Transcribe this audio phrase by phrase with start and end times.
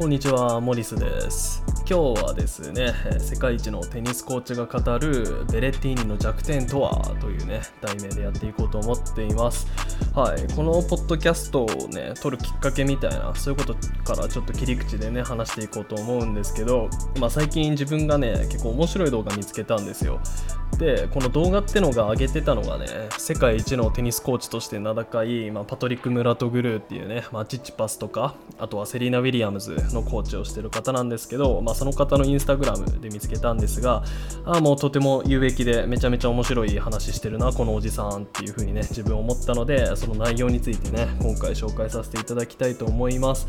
[0.00, 1.62] こんにちは、モリスです。
[1.88, 9.66] 今日はですね、世界一のテニスコーチが語るベレッティーニの弱点とはというね、題名でやっていこうと思っています。
[10.14, 13.74] はい、このポッドキャストをね、撮るきっかけみたいな、そういうこと
[14.04, 20.20] からちょっと切り口でね、話していこうと思うんですけど、まあ、最近自分がね、結構面白い動画見つけたんですよ。
[20.80, 22.86] でこの動画ってのが上げてたのがね
[23.18, 34.02] 世界一のテニスコーチとして名高い、まあ、パトリック・ムラトグルーっていうね、まあ、チッチパスとかあとはセリーナ・ウィリアムズのコーチをしてる方なんですけど、まあ、まその方のインスタグラムで見つけたんですが
[34.44, 43.46] あもうとても有益でめちゃめちゃ面白い話してるなこのおじさんっていう風にね自分思ったのでその内容についてね今回紹介させていただきたいと思います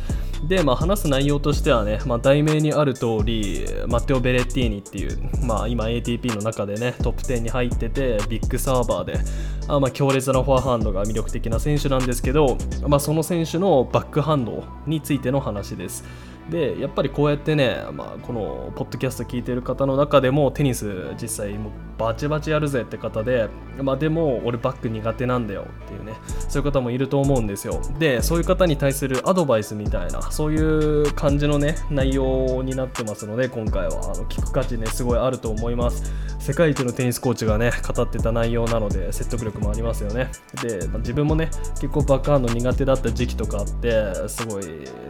[0.48, 9.20] で、まあ、話す内容としてはね、まあ、題名にある通りマテオ・ベレッティーニっていう、まあ、今 ATP の中でねトップ10に入っててビッグサーバーで
[9.68, 16.04] あまあ強烈なフォアハンドが魅力的な選手なんですけど、まあ、その選手のバックハンドについての話です。
[16.52, 23.48] でやっぱりこうやってね、まあ、このポッドキャスト聞いてる方の中でもテニス実際もうバチバチやるぜって方で、
[23.82, 26.14] まあ、でも俺バック苦手なんだよっていうね
[26.50, 27.82] そういう方もいると思うんですよ。
[27.98, 36.12] でそういう方に対するアドバイスみたいなそういう感じのね内容になってますので今回はあの聞く価値ねすごいあると思います。
[36.40, 40.32] 世界一のテニスコーチがね語ってた内容なので説得力もありますよね。
[40.62, 44.64] で、まあ、自分もね結構バックハンド苦手だった時期とかあってすごい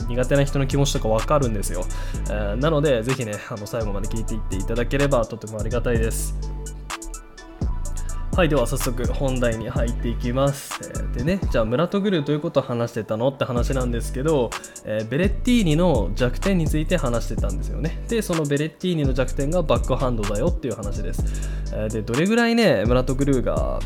[0.08, 1.86] 苦手な人の気持ちとか分かるんですよ、
[2.30, 6.36] えー、なのでぜひねあの最後まで聞いていっていただければとてもありがたいです。
[8.36, 14.50] はいでは早速本題に入っていきます、えー、でねじゃあムラトグルーということを話してたのって話なんですけど、
[14.86, 18.02] えー、ベレッティーニの弱点について話してたんですよね。
[18.08, 21.24] でそのベレッティーニの弱点がバックハンドだよっていう話です、
[21.74, 23.82] えー、でどれぐらいねムラトグルーが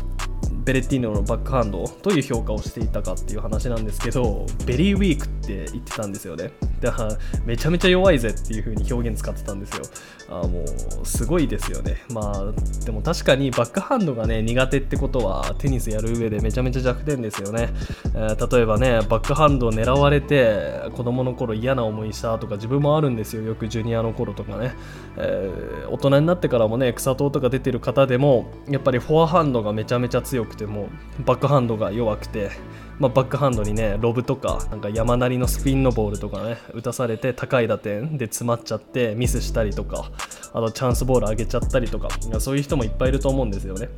[0.66, 6.50] ベレッティーニのバックハンドどういう評価をしていたかっていう話なんですけど very weak って言ってたんですよね。
[6.80, 9.84] だからめちゃめちゃ弱いぜっていう風に表現使ってたんですよ。
[10.28, 12.02] あもうすごいですよね。
[12.10, 17.68] まあでも確かにバックハンドがね苦手ってことはテニスやる上でめちゃめちゃ弱点ですよね、
[18.14, 23.42] えー、例えばねバックハンドを狙われて子供の頃嫌な思いしたとか自分もあるんですよ。
[23.42, 24.74] よくジュニアの頃とかね、
[25.16, 30.88] えー、大人になってからもね草トーとか出てる方でもやっぱりフォアハンドがめちゃめちゃ強くても
[31.24, 32.50] バックハンドが弱くて、
[32.98, 40.10] まあ、バックハンドにねロブとかなんか山なりのスピンのボールとかね打たされて高い打点で詰まっちゃってミスしたりとか
[40.52, 42.08] あとチャンスボール上げちゃったりとか
[42.40, 43.88] そういう人もいっぱいいると思うんですよね。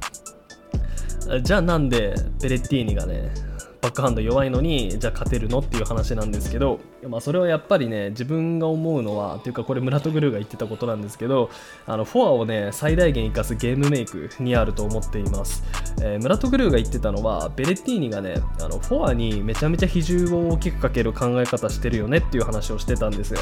[1.42, 3.32] じゃあなんでベレッティーニがね
[3.80, 11.50] バックハンド弱いのにじゃあ勝てるのっていう話なんですけど、まあ、それはやっぱりね自分が思うのはっていうかこれムラトグルーが言ってたことなんですけど
[11.86, 15.62] あのフォアをね最大限生かすゲームメイクにあると思っています、
[16.02, 23.40] えー、ムラトグルーが言ってたのはベレッティーニがねあのフォアにめちゃめちゃ比重を大きくかける考え方してるよねっていう話をしてたんですよ、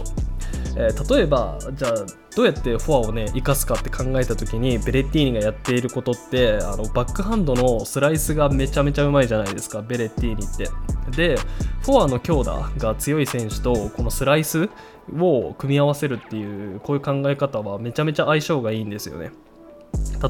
[0.77, 1.95] えー、例えばじゃあ
[2.37, 10.69] どうやってフォアをね生かすかって考えた時にベレッティーニがやっていることってあのバックハンドのスライスがめちゃめちゃうまいじゃないですかベレッティーニって。
[11.17, 11.39] で
[11.83, 14.69] フォアの強打が強い選手とこのスライス
[15.17, 19.31] を組み合わせるっていうこういう考え方はめちゃめちゃ相性がいいんですよね。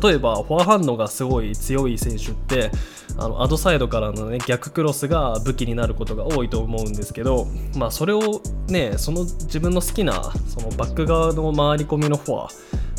[0.03, 2.71] 例えばフォアハンドがすごい強い選手って
[3.19, 7.47] あのアドサイドからの、ね、逆クロスが武器になることが多いと思うんですけど、
[7.77, 12.49] まあ、それをねその自分の好きなそのバック側の回り込みのフォア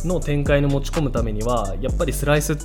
[0.06, 2.58] の展開に持ち込むためにはやっぱりスライス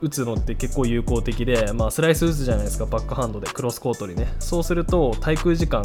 [0.00, 4.34] 打つのって結構有効的で、まあ、スライス打つじゃないですかバックハンドでクロスコートにね。
[4.38, 5.82] そうすると滞空時間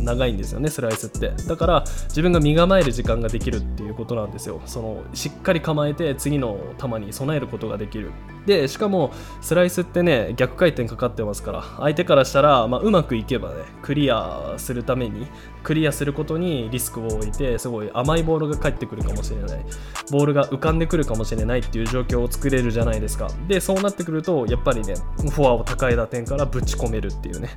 [0.00, 1.30] 長いんですよねスライスって。
[1.46, 4.60] だから自分が身構える時間ができるっていうことなんですよ。
[4.66, 8.10] そのしっかり構えて次の球に備えることができる。
[8.46, 15.28] でしかもスライスってね逆回転かかってますから相手からしたら、まあ、うまくいけばねクリアするために
[15.62, 19.64] クリアすることにリスクを置いてすごい甘いボールが返ってくるかもしれない。
[20.10, 23.30] ボールが浮かんでくるかもしれないっていう状況を作れるじゃないですか。
[23.52, 27.50] でそうなってくるとやっぱりねフォアを高い打点からぶち込めるっていうね。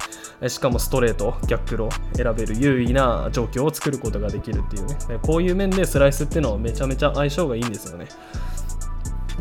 [0.49, 4.97] しかもストレート逆クロ選べる優位な状況を作ることができるっていうね。
[5.21, 8.07] こういう面でスライスっていうのはめちゃめちゃ相性がいいんですよね。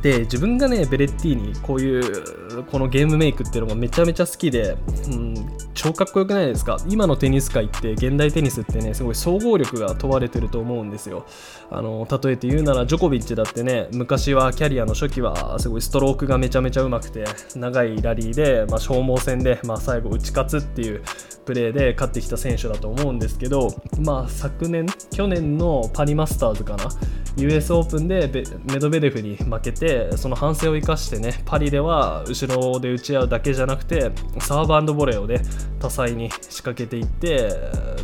[0.04, 4.76] で自分がねベレッティーニこういうこのゲームメイクっていうのがめちゃめちゃ好きで、
[5.08, 5.34] うん、
[5.72, 6.76] 超かっこよくないですか？
[6.86, 11.24] 今のテニス界って現代テニスってねすごい総合力が問われてると思うんですよ。
[11.70, 17.24] あの例えて言うならジョコビッチだってね昔はキャリアの初期はすごいストロークがめちゃめちゃうまくて
[17.56, 21.02] 長いラリーで、まあ、消耗戦で、まあ、最後打ち勝つっていう
[21.46, 23.68] プレーで勝ってきた選手だと思うんですけど、
[24.00, 26.90] まあ、昨年去年のパリマスターズかな？
[27.36, 28.31] US オープンで
[28.64, 35.40] メドベデフに負けてその反省を生かしてねパリでは後ろで打ち合うだけじゃなくてサーブボレーをね
[35.81, 37.50] 多彩に仕掛けていって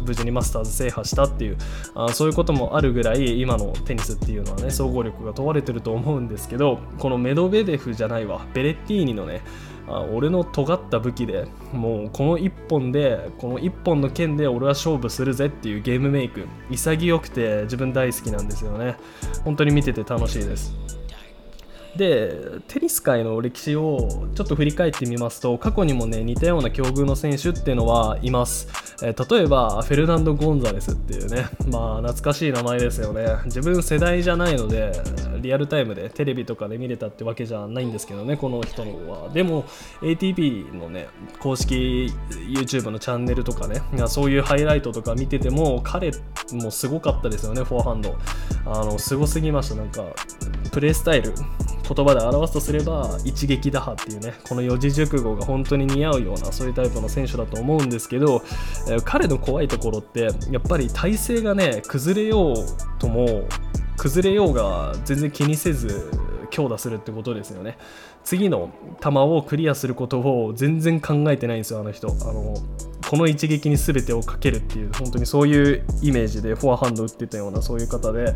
[0.04, 1.58] 無事にマスターズ制覇したっていう
[1.94, 9.42] あそういうこともあるぐらい今のテニスっていうのはね総合力が問われてると思うんですけどこのメドベデフじゃないわベレッティーニのね
[9.90, 16.46] あ俺の尖った武器でもうこの1本でこの1本の剣で俺は勝負するぜっていうゲームメイク。
[16.70, 18.96] 潔くて自分大好きなんですよね。
[19.44, 20.74] 本当に見てて楽しいです。
[21.96, 28.68] でテニス界の歴史をちょっと振り返ってみますと過去にもね似たような境遇の選手っていうのはいます。
[29.02, 33.26] えー、例えばフェルナンド・ゴンザレスっていうねまあ懐かしい名前ですよね。
[33.46, 34.92] 自分世代じゃないので
[35.40, 39.28] リアルタイムでテレビとかで見れたってわけじゃないんですけどねこの人のは。
[39.30, 39.64] でも
[40.02, 41.08] ATP のね
[41.38, 46.12] 公式 YouTube のチャンネルとかねそういうハイライトとか見てても彼
[46.52, 48.16] もすごかったですよねフォアハンド。
[48.66, 49.74] あのすごすぎました。
[49.76, 50.04] なんか
[50.72, 51.32] プレースタイル
[51.94, 58.42] 言葉で表すとすれば一撃打破っていうねこの四字熟語が本当に似合うようなそういうタイプの選手だと思うんですけど、
[58.88, 62.54] えー、彼の怖いところってやっぱり体勢がね崩れよう
[63.00, 63.48] とも
[64.00, 66.10] 崩れようが全然気にせず
[66.48, 67.76] 強打するってことですよね
[68.24, 68.70] 次の
[69.02, 72.08] 球をクリアすることを全然考えてないんですよあの人。
[72.08, 72.54] あの
[73.10, 78.34] この一撃に全てをかけるっていう本当にそういうイメージでフォアハンド打ってたようなそういう方で。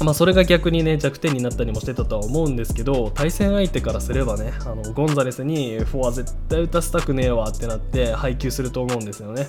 [0.00, 9.46] まあ、それが逆にね弱点になったりもしてたとは思うんですけど対戦相手からすればねあのゴンザレスにフォア絶対打たせたくねえわってなって配球すると思うんですよね、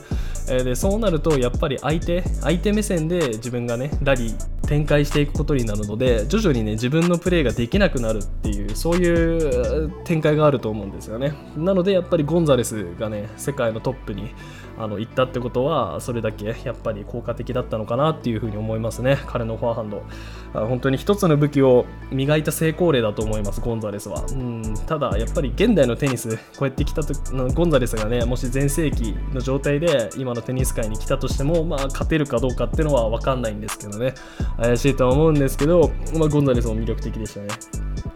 [0.49, 11.33] えー、でそうなるとやっぱり相手相手目線で自分がねラリー展開していくことになるので徐々にね自分のプレーができなくなるっていうそういう展開があると思うんですよね。
[11.57, 14.33] なのでやっぱりゴンザレスがね世界のトップに
[14.77, 19.19] あの行ったってことはそれだけやっぱり効果的だったのかなっていうふうに思いますね。
[19.27, 20.03] 彼のフォアハンド。
[20.53, 24.23] 本当に一つの武器を磨いた成功例だと思いますゴンザレスは。
[24.31, 27.13] うんただやっぱり現代のテニスこうやって来たと
[27.53, 34.13] ゴンザレスがねもし全盛期の状態で今のテニス界に来たとしてもまあ勝てるかどうかっていうのは分かんないんですけどね。
[34.57, 37.47] 怪しいとは思うんですけど、まあ、ゴンザレスも魅力的でしたね。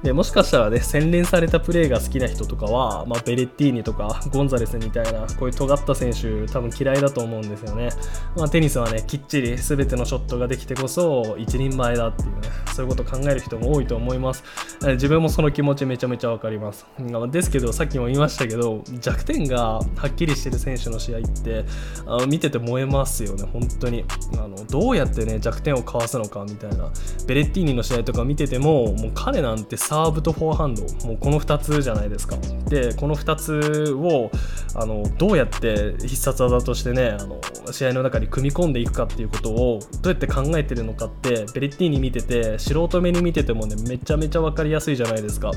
[0.03, 7.89] でもしかしたらね洗練されたプレーが好きな人とかは、まあ、ベレッティーニとかゴンザレスみたいなこういう尖った選手多分嫌いだと思うんですよね、
[8.35, 14.43] まあ、テニスはねきっちり全てのショットができてこそ一人前だっていうねそういうことを考える人も多いと思います。
[14.81, 16.85] 自分もその気持ちめちゃめちゃ分かります。
[17.31, 21.65] ですけどさっきも言いましたけど弱点がはっきりしてる選手の試合って
[22.05, 24.05] あの見てて燃えますよね本当に。
[24.33, 26.91] あのどうやってね弱点をかわすのかみたいな。
[27.25, 32.37] ベレッティーニの試合とか見ててももう彼なんてサーブとフォアハンドもうこの2つじゃないですか。
[32.67, 34.29] でこの2つを
[34.75, 37.39] あのどうやって必殺技としてねあの
[37.71, 45.51] 試合の中に組み込んでいくかっていうことをどうやって考えてるのかってベレッティーニ見てて素人目に見ててもねめちゃめちゃ分かりやすいじゃないですか。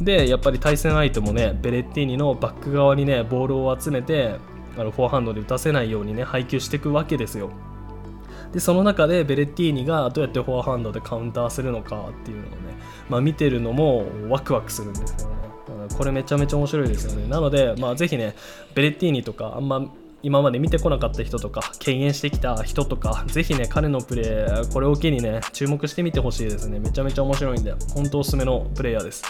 [0.00, 4.36] でやっぱり対戦相手もねベレッティーニのバック側にねボールを集めて
[4.76, 7.50] あのフォアハンドで打たせないようにね配球していくわけですよ。
[8.52, 12.56] でその中でベレッティーニがどうやってフォアハンドでカウンターするのかっていうのをね、
[13.08, 15.38] まあ、見てるのもワクワクするんですよね。
[15.96, 17.28] これめちゃめちゃ面白いですよね。
[17.28, 18.34] なので、まあ、ぜひね
[18.74, 19.84] ベレッティーニとかあんま
[20.22, 26.78] 今まで見てこなかった人とか敬遠してきた人とかぜひね彼のプレーこれを機にね注目してみてほしいですね。
[26.78, 29.22] めちゃめちゃ面白いんで本当おすすめのプレイヤーです。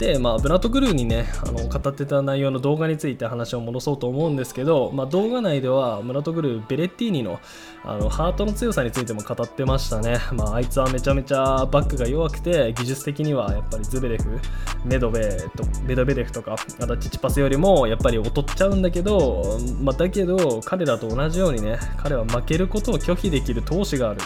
[0.00, 7.38] で、まあ、ブラッドグルーにねあの語ってた内容の動画について話を戻そうと思うんですけど、まあ、動画内ではブラッドグルーベレッティーニの
[7.84, 14.38] あのハートの強さについても語ってましたね、まあ、あいつはめちゃめちゃバックが弱くて技術的にはやっぱりズベレフ
[14.84, 24.20] メドベとメドベレフとかあとチチパスよりもやっぱり劣っちゃうんだけど、まあ、だけど彼らと同じようにね彼は負けることを拒否できる闘志がある。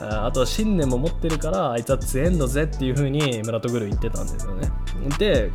[0.00, 4.70] あとは信念も持ってるからあいつは強えんだぜっていう風にムラトグル言ってたんですよね。
[5.18, 5.50] で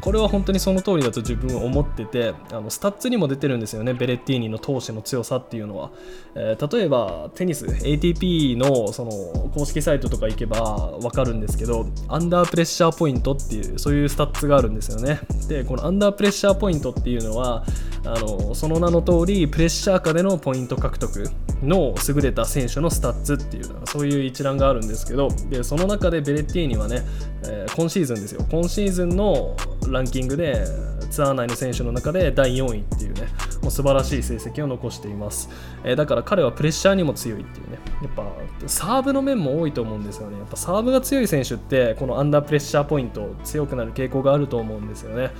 [0.00, 5.90] これは本当にその通りだと自分は思っててあのスタッツにも出てるんですよねベレッティーニの闘志の強さっていうのは、
[6.34, 9.10] えー、例えばテニス ATP のその
[9.54, 15.20] 公式サイトとか行けば分かるんですけどアンダープレッシャーポイントっていうそういうスタッツがあるんですよね。
[15.48, 17.64] でこのアンダープレッシャーポイントっていうのは
[18.04, 21.30] あのその名の通りプレッシャー下でのポイント獲得
[21.62, 27.02] の優れた選手のスタッツっていうそういう一覧があるんですけどでその中でベレッティーニはね、
[27.44, 28.44] えー、今シーズンですよ。
[28.50, 29.56] 今シーズンの
[29.88, 30.64] ランキングで
[31.10, 33.22] ツアー内の選手の中で第4位っていうね
[33.62, 35.50] もう素晴らしい成績を残しています、
[35.82, 37.78] えー、だから彼はプレッシャーにも強いっていうね。
[38.02, 38.24] やっぱ
[38.66, 40.38] サーブの面も多いと思うんですよね。
[40.38, 45.30] やっぱサーブが強い選手ってこのアンダープレッシャーポイント強くなる傾向があると思うんですよね。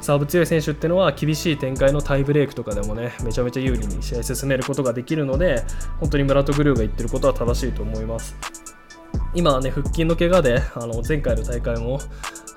[0.00, 5.64] サーブ強い選手っていうのは厳しい展開のタイブレークとかでもねめちゃめちゃ有利に試合進めることができるので
[6.00, 8.36] 本当にムラトグルーが言ってることは正しいと思います。
[9.34, 12.00] 今はね腹筋の怪我であの前回の大会も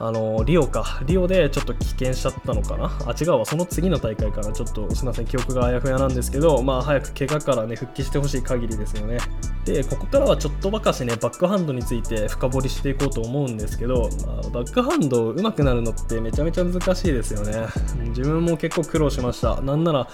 [0.04, 1.00] あのリオか。
[1.06, 2.86] リオでちょっと棄権しちゃったのかな？
[3.06, 3.46] あ違うわ。
[3.46, 9.20] その次の大会からちょっとすいません記憶があやふやなんですけどまあ早く怪我からね復帰してほしい限りですよね。
[9.64, 17.68] でここからはちょっとばかしねバックハンドについて深掘りしていこうと思うんですけど、まあ、バックハンド上手くなるのってめちゃめちゃ難しいですよね。
[18.08, 19.62] 自分も結構苦労しました。
[19.62, 20.08] なんなら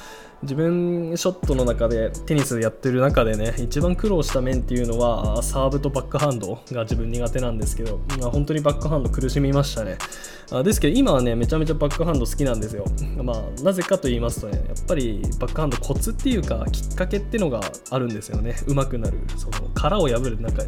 [0.43, 9.97] 自分ショットの中でテニスやってる中でね一番苦労した面っていうのはサーブとバックハンドが自分苦手なんですけど、まあ、本当にバックハンド苦しみましたね。
[10.51, 12.85] あですけど今はねめちゃめちゃバックハンド好きなんですよ。
[13.23, 18.55] まあなぜかと言いますとねやっぱりバックハンドコツっていうかきっかけっていうのがあるんですよね。
[18.67, 20.63] 上手くなるその殻を破るなんか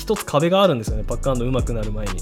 [0.00, 1.04] 一つ壁があるんですよね。
[1.06, 2.12] バックハンド上手くなる前に。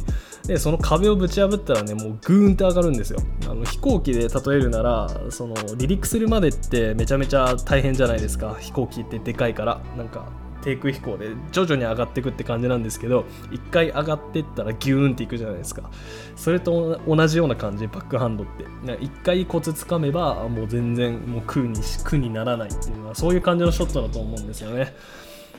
[0.47, 3.21] でその壁をぶち破ったらねもうグーンって上がるんですよ。
[3.49, 8.57] あの飛行機で例えるならその離陸するまでってめちゃめちゃ大変じゃないですか。
[8.59, 9.81] 飛行機ってでかいから。
[9.97, 10.27] なんか
[10.61, 15.91] 低空飛行で徐々に上がっていくって感じなんですけど1回上がってったらギューンっていくじゃないですか。
[16.35, 17.87] それと同じような感じ。
[17.87, 18.65] バックハンドって。
[18.91, 24.95] 1回コツつかめばもう全然もう空に苦にならないっていうのはそういう感じのショットだと思うんですよね。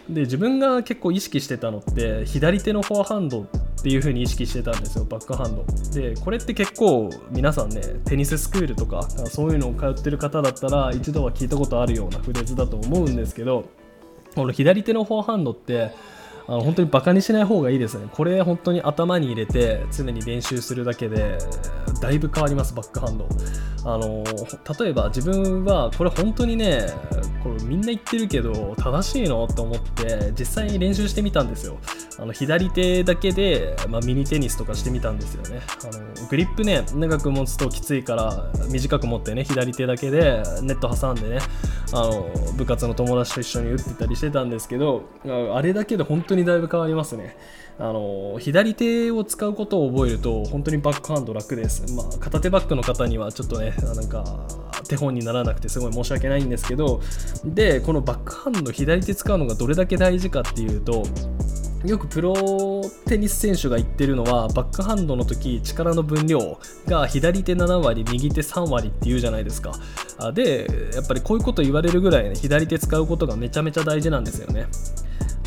[0.10, 5.64] で自分が結構意識してたのって左手のフォアハンドっていう風に意識してたんですよバックハンド。
[5.94, 13.66] でこれって結構皆さんねテニススクールとかそういうのを通ってる方だったら一度は聞いたことあるようなフレーズだと思うんですけど
[14.36, 15.92] この左手のフォアハンドって
[16.50, 18.08] あの本当にバカにしない方がいいですね。
[18.12, 21.38] これ本当に頭に入れて常に練習するだけで
[22.02, 23.30] だいぶ変わりますバックハンド。
[23.86, 24.24] あの
[24.80, 26.88] 例えば自分はこれ本当にね
[27.44, 29.48] これみんな言ってるけど正しいの？
[29.48, 31.78] と思って実際に練習してみたんですよ。
[32.18, 35.62] あの左手だけで、まあ、ミニテニスとかしてみたんですよね。
[35.84, 41.38] あのグリップね長く持つときついから短く持ってね左手だけでネット挟んでね
[41.94, 45.04] あの部活の友達と一緒に打ってたりしてたんですけど
[45.54, 47.36] あれだけで本当にだいぶ変わりますね。
[47.82, 54.46] あの左手を使うことを覚えると本当にバックハンド楽です、まあ、片手バックの方にはちょっとねなんか
[54.90, 57.00] 手本にならなくてすごい申し訳ないんですけど
[57.46, 61.04] でこのバックハンド左手使うのがどれだけ大事かっていうと
[61.86, 62.34] よくプロ
[63.08, 69.72] テニス選手が言ってるのはバックハンドの時力の分量が左手7割右手3割って言うじゃないですか。
[70.34, 74.68] でやっぱりこういうこと言われるぐらいね左手使うことがめちゃめちゃ大事なんですよね。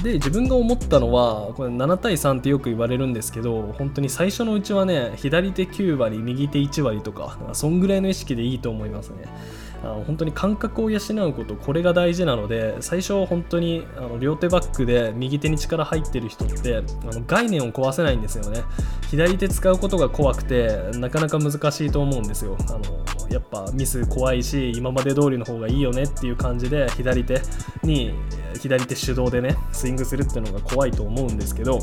[0.03, 9.25] で自分が思ったのはこれ7対3ってよく言われるんですけど本当に最初のうちはね左手9割右手1割とかそんぐらいの意識でいいと思いますね。
[9.83, 18.63] あの本当に感覚を養うことこれが大事なので最初は本当にあの両手バックで右手に力入ってる人ってあの概念を壊せないんですよね。
[19.11, 22.57] 左手使うことが怖くてなかなか難しいと思うんですよ。
[22.69, 22.81] あの
[23.31, 27.41] やっぱミス怖いし今まで通りの方がいいよねっていう感じで左手
[27.83, 28.13] に
[28.61, 31.79] 左手手動でねスイングするっていうのが怖いと思うんですけど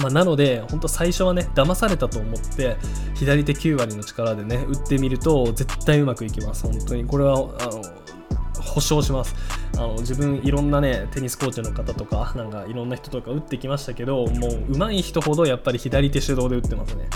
[0.00, 2.76] まあ、なので、本当最初はね、騙されたと思って、
[3.14, 6.64] 左手9割の力でね、打ってみると、絶対うまくいきます。
[6.64, 7.04] 本当に。
[7.04, 7.82] これは、あの、
[8.62, 9.34] 保証します。
[9.76, 17.08] あの自分いろんなねテニスコーチの方とかなんかいろんな人とか打ってきましたけどもう上手い人ほどやっぱり左手手動で打ってますね。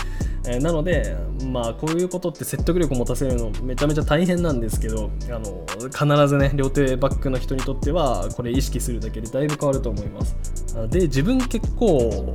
[0.47, 1.15] えー、なので、
[1.51, 10.35] まあ、こういうことって説得力を持たせるのめちゃめちゃ大変なんですけどあの必ずね両手バックの人にとってはこれ意識するだけでだいぶ変わると思います
[10.89, 12.33] で自分結構、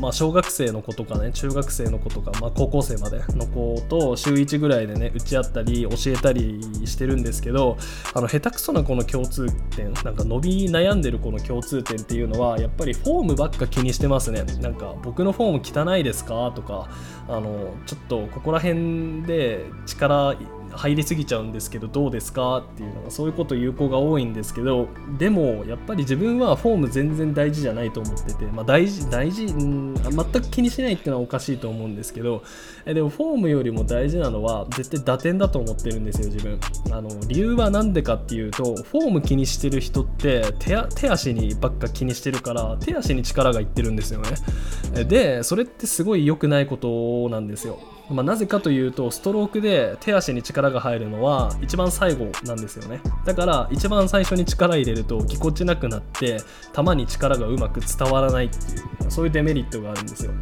[0.00, 7.76] まあ、小学生の子とかね中学生の子とか、まあ、高校生までの子と週1ぐらいでね打ち合ったり教えたりしてるんですけど
[8.14, 14.42] あの下手くそな子の共通点なんか伸び悩んでる子の共通点っていうのはやっぱりフォームばっか気にしてますね。
[14.60, 16.52] なんか僕のフォーム汚いですか？
[16.54, 16.88] とか
[17.28, 20.34] あのちょっとここら辺で力
[20.72, 32.42] 入りすぎちゃうんですけどどうですかっていうのがそういうこと言う子が多いんですけどでもやっぱり自分はフォーム全然大事じゃないと思ってて、まあ、大事大事ん全く気にしないっていうのはおかしいと思うんですけど
[32.86, 36.58] えでもフォームよりも大事なのは絶対打点だと思ってるんですよ自分。
[36.90, 45.04] あの理由は何でかっていうとフォーム気にしてる人って手手足にばっか気にしてるから手足に力がいってるんですよね。
[45.04, 47.78] でそれってすごい良くないことなんですよ。
[48.10, 53.00] まあ、なぜかというとストロークで手足に力が入るのは一番最後なんですよね。
[53.24, 56.38] だから一番最初に力入れるとぎこちなくなって
[56.74, 60.32] 球に力がうまく伝わらないっていうそういうデメリットがあるんですよ。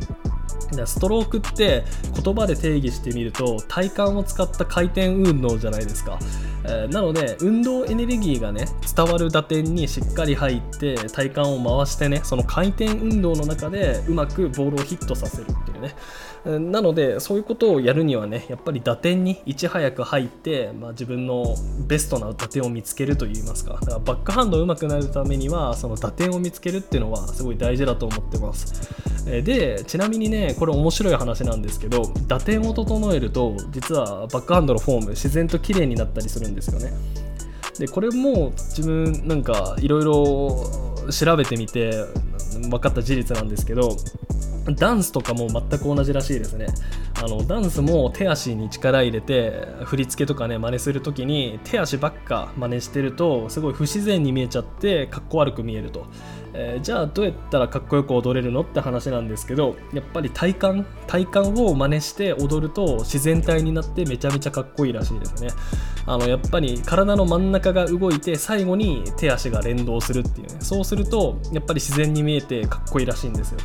[0.84, 1.84] ストロークって
[2.22, 6.18] 言葉で定義してみると体幹を使った回転運動じゃないですか、
[6.64, 15.75] えー、なので運動エネルギーがね伝わる打点にしっかり入って体幹を回してねその回転運動の中でうまくボールをヒットさせるっていう。
[15.78, 15.94] ね。
[16.44, 21.56] なのでそういうことをやるにはねやっぱり打点にいち早く入って、まあ、自分の
[21.86, 23.74] ベストな打点を見つけるといいますか。
[23.74, 28.94] だからバックハンド上手くなるためにはその打点を見つけるっていうのはすごい大事だと思ってます。
[29.26, 36.92] でちなみにねこれ面白い話なんですけど打点を整えると実はバックハンドのフォーム自然と綺麗になったりするんですよね。
[37.78, 40.64] でこれも自分なんかいろいろ
[41.10, 41.92] 調べてみて
[42.56, 43.96] 分かった事実なんですけど
[44.74, 46.66] ダンスとかも全く同じらしいですね。
[47.22, 56.06] あのダンスも手足に力入れて振り付けとかね真似する時に手足ばっか真似してるとすごい不自然に見えちゃってかっこ悪く見えると、
[56.52, 65.48] えー、じゃあどうやったらかっこよく踊れるのって話なんですけどやっぱり体幹体幹を真似して踊ると自然体になってめちゃめちゃかっこいいらしいですね。
[66.06, 70.56] あのやっぱり体の真ん中が動いて最後に手足が連動するっていうね。
[70.60, 73.58] そうするとやっぱり自然に見えてかっこいいらしいんですよ。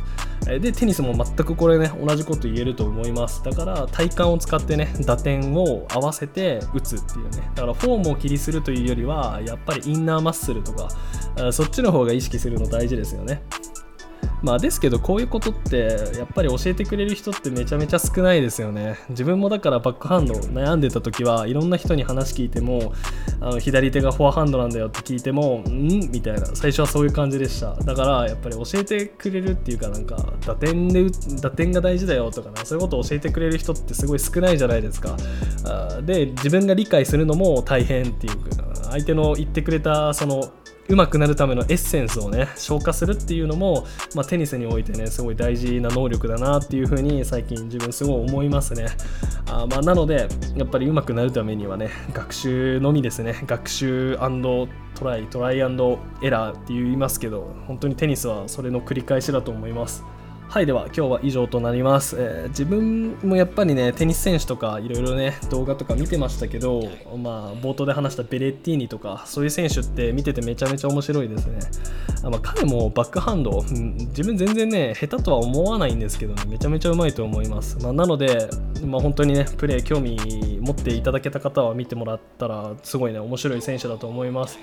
[0.58, 3.44] でテニスも全くこれね同じこと言えると思います。
[3.44, 7.50] だから体幹を使ってね打点を合わせて打つっていうね。
[7.54, 10.88] だからフォームを気にするというよりはやっぱりインナーマッスルとか
[11.52, 13.44] そっちの方が意識するの大事ですよね。
[14.42, 18.98] まあですけどこういうことってやっぱり教えてくれる人ってめちゃめちゃ少ないですよね。
[19.10, 22.92] 自分もだからバックハンド悩んでた時はいろんな人に話聞いても
[23.40, 26.10] あの左手がフォアハンドなんだよって聞いてもん？
[26.10, 26.46] みたいな。
[26.54, 27.74] 最初はそういう感じでした。
[27.74, 31.06] だからやっぱり教えてくれるっていうかなんか打点で
[31.40, 32.64] 打点が大事だよとかな。
[32.64, 35.16] そういうことを教えてくれる人ってすごい少ないじゃないですか。
[36.02, 40.52] で自分が理解するのも大変っていうか相手の言ってくれたその
[40.88, 48.86] 上手くなるためのエッセンスをね消化するっていうのも、まあ、テニスにおいてねすごい大事な能力だなっていうふうに最近自分すごい思いますね。
[49.46, 53.42] あまあなのでやっぱり上手くなるためにはね学習のみですね。
[53.46, 54.18] 学習
[54.94, 60.04] トライトライエラーって言いますけど本当にテニスはそれの繰り返しだと思います。
[60.52, 71.58] はいでは今日は以上となります、えー、自分もやっぱりねテニス選手とかいろいろね動画とか見てましたけどまあ冒頭で話したベレッティーニとかそういう選手って見ててめちゃめちゃ面白いですね。
[72.22, 78.50] あ、まあ、彼もバックハンド、うん、自分全然ね下手とは思わないんですけどねめちゃめちゃうまいと思います、まあ、なので、
[78.84, 84.58] まあ、本当にねプレー興味持っていただけた方は見てもらったらすごいね面白い選手だと思います。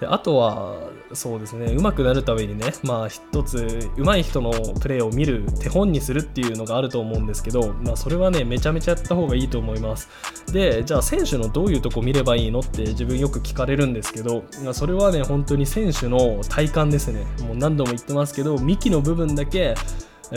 [0.00, 0.76] であとは
[1.14, 10.08] そうですね上手くなるためにねまあ一つ上手い人のプレーを見る手本にするっていうのがあると思うんですけど、まあ、それはねめちゃめちゃやった方がいいと思います。
[10.52, 17.24] でじゃあ選手のどういうとこ見ればいいのって自分よく聞かれるんですけど、まあ、それはね本当に選手の体幹ですね。
[17.46, 19.74] もう何度も言ってますけど幹の部分だけ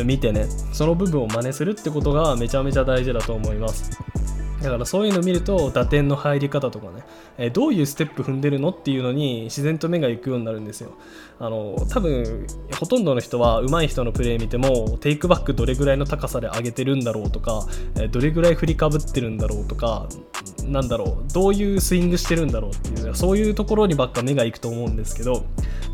[0.05, 3.91] 見てねその部分を真似するってことがめちゃめちゃ大事だと思います。
[4.61, 7.03] だからそういうのを見ると打点の入り方とかね、
[7.37, 10.91] えー、どういうステップ踏んでるのっていうのに自然と目が行くようになるんですよ。
[11.39, 20.09] あの多分ほとんどの人は上手い人のプレー見てもテイクバックどれぐらいの高さで上げてるんだろうとか、えー、どれぐらい振りかぶってるんだろうとか
[20.65, 25.45] なんだろうどういうスイングしてるんだろうっていうそういうところにばっか目が行くと思うんですけど、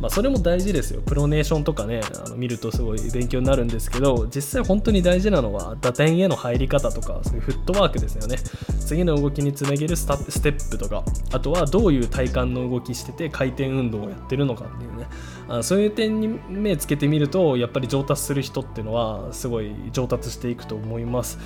[0.02, 8.38] まあ、それも大事ですよプロネーションとかねあの見るとすごい勉強になるんですけど実際本当に大事なのは打点への入り方とかそういうフットワークですよね。
[8.80, 15.08] 次の動きにつなげるステップとかあとはどういう体幹の動きしてて回転運動をやってるのかっていうね。
[15.48, 21.38] あそういう点に目つけてみるとやっぱり上達する人っていうのはすごい上達していくと思います。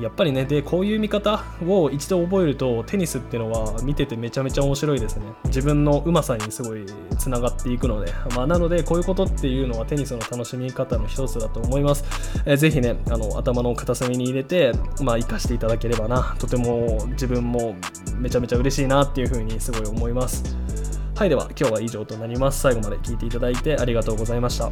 [0.00, 5.26] やっぱりねでこういう見方を一度覚えるとテニスっていうのは見ててめちゃめちゃ面白いですね。
[5.46, 6.84] 自分のうまさにすごい
[7.18, 12.04] つながっていくので、まあ、なのでこういうことっていうのはテニスの楽しみ方の一つだと思います、
[12.44, 16.36] えー、ぜひねあの頭の片隅に入れて、まあ、生かしていただければな。
[16.38, 17.76] とても自分も
[18.18, 20.56] めちゃめちゃ嬉しいなっていうふうにすごい思います。
[21.14, 22.60] はいでは今日は以上となります。
[22.60, 24.70] 最後まで聞いていただいてありがとうございました。